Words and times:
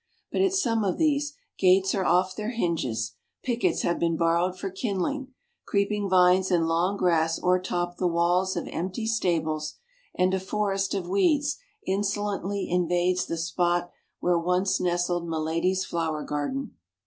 But 0.31 0.41
at 0.41 0.53
some 0.53 0.83
of 0.83 0.97
these, 0.97 1.35
gates 1.59 1.93
are 1.93 2.03
off 2.03 2.35
their 2.35 2.49
hinges, 2.49 3.11
pickets 3.43 3.83
have 3.83 3.99
been 3.99 4.17
borrowed 4.17 4.57
for 4.57 4.71
kindling, 4.71 5.35
creeping 5.67 6.09
vines 6.09 6.49
and 6.49 6.67
long 6.67 6.97
grass 6.97 7.37
o'ertop 7.39 7.97
the 7.97 8.07
walls 8.07 8.55
of 8.57 8.67
empty 8.71 9.05
stables, 9.05 9.75
and 10.15 10.33
a 10.33 10.39
forest 10.39 10.95
of 10.95 11.07
weeds 11.07 11.59
insolently 11.85 12.67
invades 12.67 13.27
the 13.27 13.37
spot 13.37 13.91
where 14.19 14.39
once 14.39 14.79
nestled 14.79 15.29
milady's 15.29 15.85
flower 15.85 16.23
garden. 16.23 16.77